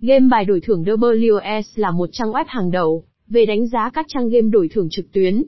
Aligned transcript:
Game 0.00 0.28
bài 0.30 0.44
đổi 0.44 0.60
thưởng 0.60 0.84
WS 0.84 1.62
là 1.74 1.90
một 1.90 2.08
trang 2.12 2.32
web 2.32 2.44
hàng 2.48 2.70
đầu 2.70 3.04
về 3.28 3.46
đánh 3.46 3.66
giá 3.66 3.90
các 3.90 4.06
trang 4.08 4.28
game 4.28 4.48
đổi 4.48 4.68
thưởng 4.68 4.88
trực 4.90 5.12
tuyến. 5.12 5.44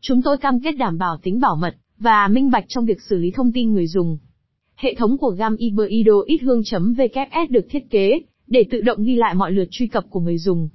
Chúng 0.00 0.22
tôi 0.22 0.36
cam 0.36 0.60
kết 0.60 0.72
đảm 0.72 0.98
bảo 0.98 1.16
tính 1.22 1.40
bảo 1.40 1.56
mật 1.56 1.76
và 1.98 2.28
minh 2.28 2.50
bạch 2.50 2.64
trong 2.68 2.84
việc 2.84 3.02
xử 3.02 3.16
lý 3.16 3.30
thông 3.30 3.52
tin 3.52 3.72
người 3.72 3.86
dùng. 3.86 4.18
Hệ 4.76 4.94
thống 4.94 5.18
của 5.18 5.30
GAM 5.30 5.56
Iberido 5.56 6.12
ít 6.26 6.38
hương.vks 6.42 7.50
được 7.50 7.66
thiết 7.70 7.90
kế 7.90 8.20
để 8.46 8.64
tự 8.70 8.80
động 8.80 9.04
ghi 9.04 9.16
lại 9.16 9.34
mọi 9.34 9.52
lượt 9.52 9.68
truy 9.70 9.86
cập 9.86 10.04
của 10.10 10.20
người 10.20 10.38
dùng. 10.38 10.68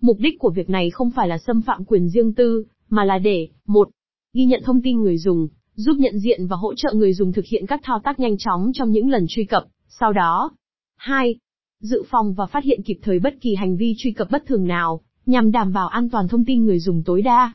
Mục 0.00 0.16
đích 0.18 0.38
của 0.38 0.50
việc 0.50 0.70
này 0.70 0.90
không 0.90 1.10
phải 1.10 1.28
là 1.28 1.38
xâm 1.38 1.62
phạm 1.62 1.84
quyền 1.84 2.08
riêng 2.08 2.34
tư, 2.34 2.64
mà 2.88 3.04
là 3.04 3.18
để, 3.18 3.48
một, 3.66 3.88
ghi 4.34 4.44
nhận 4.44 4.62
thông 4.64 4.82
tin 4.82 5.00
người 5.00 5.18
dùng, 5.18 5.48
giúp 5.74 5.96
nhận 5.98 6.18
diện 6.18 6.46
và 6.46 6.56
hỗ 6.56 6.74
trợ 6.74 6.92
người 6.92 7.12
dùng 7.12 7.32
thực 7.32 7.44
hiện 7.44 7.66
các 7.66 7.80
thao 7.82 8.00
tác 8.04 8.20
nhanh 8.20 8.36
chóng 8.38 8.70
trong 8.74 8.90
những 8.90 9.10
lần 9.10 9.26
truy 9.28 9.44
cập, 9.44 9.64
sau 9.88 10.12
đó. 10.12 10.50
2. 10.96 11.36
Dự 11.82 12.02
phòng 12.10 12.34
và 12.34 12.46
phát 12.46 12.64
hiện 12.64 12.82
kịp 12.82 12.98
thời 13.02 13.18
bất 13.18 13.34
kỳ 13.40 13.54
hành 13.54 13.76
vi 13.76 13.94
truy 13.98 14.12
cập 14.12 14.30
bất 14.30 14.46
thường 14.46 14.66
nào, 14.66 15.00
nhằm 15.26 15.52
đảm 15.52 15.72
bảo 15.72 15.88
an 15.88 16.10
toàn 16.10 16.28
thông 16.28 16.44
tin 16.44 16.64
người 16.64 16.78
dùng 16.78 17.02
tối 17.02 17.22
đa. 17.22 17.52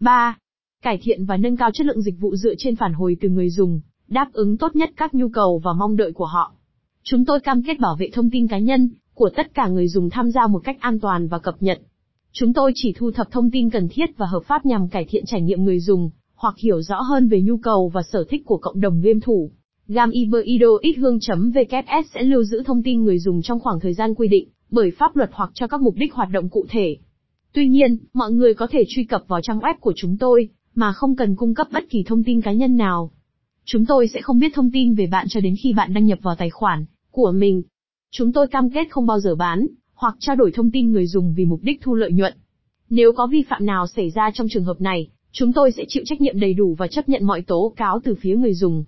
3. 0.00 0.36
Cải 0.82 0.98
thiện 1.02 1.24
và 1.24 1.36
nâng 1.36 1.56
cao 1.56 1.70
chất 1.74 1.86
lượng 1.86 2.02
dịch 2.02 2.20
vụ 2.20 2.36
dựa 2.36 2.54
trên 2.58 2.76
phản 2.76 2.92
hồi 2.92 3.16
từ 3.20 3.28
người 3.28 3.50
dùng, 3.50 3.80
đáp 4.08 4.28
ứng 4.32 4.56
tốt 4.56 4.76
nhất 4.76 4.90
các 4.96 5.14
nhu 5.14 5.28
cầu 5.28 5.60
và 5.64 5.72
mong 5.72 5.96
đợi 5.96 6.12
của 6.12 6.24
họ. 6.24 6.52
Chúng 7.02 7.24
tôi 7.24 7.40
cam 7.40 7.62
kết 7.62 7.78
bảo 7.80 7.96
vệ 7.98 8.10
thông 8.12 8.30
tin 8.30 8.48
cá 8.48 8.58
nhân 8.58 8.90
của 9.14 9.30
tất 9.36 9.54
cả 9.54 9.68
người 9.68 9.88
dùng 9.88 10.10
tham 10.10 10.30
gia 10.30 10.46
một 10.46 10.60
cách 10.64 10.76
an 10.80 11.00
toàn 11.00 11.28
và 11.28 11.38
cập 11.38 11.62
nhật. 11.62 11.80
Chúng 12.32 12.52
tôi 12.52 12.72
chỉ 12.74 12.92
thu 12.96 13.10
thập 13.10 13.30
thông 13.30 13.50
tin 13.50 13.70
cần 13.70 13.88
thiết 13.90 14.16
và 14.16 14.26
hợp 14.26 14.42
pháp 14.46 14.66
nhằm 14.66 14.88
cải 14.88 15.04
thiện 15.08 15.24
trải 15.26 15.42
nghiệm 15.42 15.64
người 15.64 15.80
dùng, 15.80 16.10
hoặc 16.34 16.54
hiểu 16.58 16.82
rõ 16.82 17.00
hơn 17.00 17.28
về 17.28 17.40
nhu 17.42 17.56
cầu 17.56 17.88
và 17.88 18.02
sở 18.02 18.24
thích 18.28 18.42
của 18.46 18.56
cộng 18.56 18.80
đồng 18.80 19.00
game 19.00 19.20
thủ. 19.22 19.50
Gam 19.92 20.10
Iberido 20.10 20.68
ít 20.80 20.92
hương.vks 20.92 22.12
sẽ 22.14 22.22
lưu 22.22 22.44
giữ 22.44 22.62
thông 22.66 22.82
tin 22.82 23.04
người 23.04 23.18
dùng 23.18 23.42
trong 23.42 23.60
khoảng 23.60 23.80
thời 23.80 23.94
gian 23.94 24.14
quy 24.14 24.28
định 24.28 24.48
bởi 24.70 24.90
pháp 24.98 25.16
luật 25.16 25.30
hoặc 25.32 25.50
cho 25.54 25.66
các 25.66 25.80
mục 25.80 25.94
đích 25.96 26.14
hoạt 26.14 26.28
động 26.30 26.48
cụ 26.48 26.66
thể. 26.70 26.96
Tuy 27.52 27.68
nhiên, 27.68 27.98
mọi 28.14 28.32
người 28.32 28.54
có 28.54 28.66
thể 28.70 28.84
truy 28.88 29.04
cập 29.04 29.24
vào 29.28 29.40
trang 29.40 29.58
web 29.58 29.74
của 29.80 29.92
chúng 29.96 30.16
tôi 30.18 30.48
mà 30.74 30.92
không 30.92 31.16
cần 31.16 31.36
cung 31.36 31.54
cấp 31.54 31.66
bất 31.72 31.90
kỳ 31.90 32.02
thông 32.06 32.24
tin 32.24 32.40
cá 32.40 32.52
nhân 32.52 32.76
nào. 32.76 33.10
Chúng 33.64 33.86
tôi 33.86 34.08
sẽ 34.08 34.20
không 34.22 34.38
biết 34.38 34.52
thông 34.54 34.70
tin 34.70 34.94
về 34.94 35.06
bạn 35.06 35.26
cho 35.28 35.40
đến 35.40 35.54
khi 35.62 35.72
bạn 35.72 35.94
đăng 35.94 36.06
nhập 36.06 36.18
vào 36.22 36.34
tài 36.34 36.50
khoản 36.50 36.84
của 37.10 37.32
mình. 37.32 37.62
Chúng 38.10 38.32
tôi 38.32 38.46
cam 38.48 38.70
kết 38.70 38.86
không 38.90 39.06
bao 39.06 39.20
giờ 39.20 39.34
bán 39.34 39.66
hoặc 39.94 40.16
trao 40.18 40.36
đổi 40.36 40.52
thông 40.52 40.70
tin 40.70 40.92
người 40.92 41.06
dùng 41.06 41.34
vì 41.36 41.44
mục 41.44 41.60
đích 41.62 41.80
thu 41.82 41.94
lợi 41.94 42.12
nhuận. 42.12 42.34
Nếu 42.90 43.12
có 43.12 43.26
vi 43.26 43.42
phạm 43.42 43.66
nào 43.66 43.86
xảy 43.86 44.10
ra 44.10 44.30
trong 44.34 44.46
trường 44.50 44.64
hợp 44.64 44.80
này, 44.80 45.08
chúng 45.32 45.52
tôi 45.52 45.72
sẽ 45.72 45.84
chịu 45.88 46.02
trách 46.06 46.20
nhiệm 46.20 46.40
đầy 46.40 46.54
đủ 46.54 46.74
và 46.74 46.86
chấp 46.86 47.08
nhận 47.08 47.24
mọi 47.24 47.42
tố 47.42 47.72
cáo 47.76 48.00
từ 48.04 48.14
phía 48.20 48.36
người 48.36 48.54
dùng. 48.54 48.84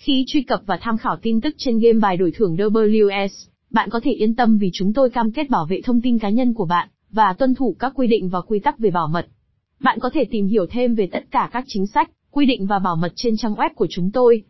Khi 0.00 0.24
truy 0.26 0.42
cập 0.42 0.62
và 0.66 0.78
tham 0.80 0.96
khảo 0.96 1.16
tin 1.16 1.40
tức 1.40 1.54
trên 1.58 1.78
game 1.78 1.98
bài 1.98 2.16
đổi 2.16 2.32
thưởng 2.34 2.56
WS, 2.56 3.48
bạn 3.70 3.90
có 3.90 4.00
thể 4.00 4.12
yên 4.12 4.34
tâm 4.34 4.58
vì 4.58 4.70
chúng 4.72 4.92
tôi 4.92 5.10
cam 5.10 5.32
kết 5.32 5.50
bảo 5.50 5.66
vệ 5.66 5.80
thông 5.84 6.00
tin 6.00 6.18
cá 6.18 6.30
nhân 6.30 6.54
của 6.54 6.64
bạn 6.64 6.88
và 7.10 7.32
tuân 7.32 7.54
thủ 7.54 7.76
các 7.78 7.92
quy 7.96 8.06
định 8.06 8.28
và 8.28 8.40
quy 8.40 8.58
tắc 8.58 8.78
về 8.78 8.90
bảo 8.90 9.08
mật. 9.08 9.26
Bạn 9.80 9.98
có 10.00 10.10
thể 10.14 10.24
tìm 10.24 10.46
hiểu 10.46 10.66
thêm 10.70 10.94
về 10.94 11.08
tất 11.12 11.24
cả 11.30 11.50
các 11.52 11.64
chính 11.66 11.86
sách, 11.86 12.10
quy 12.30 12.46
định 12.46 12.66
và 12.66 12.78
bảo 12.78 12.96
mật 12.96 13.12
trên 13.16 13.36
trang 13.36 13.54
web 13.54 13.70
của 13.74 13.86
chúng 13.90 14.10
tôi. 14.10 14.42